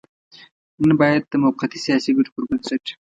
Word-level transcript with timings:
نن 0.79 0.85
نه 0.89 0.93
بايد 0.99 1.23
د 1.27 1.33
موقتي 1.43 1.79
سياسي 1.85 2.11
ګټو 2.17 2.31
پر 2.35 2.43
بنسټ. 2.49 2.83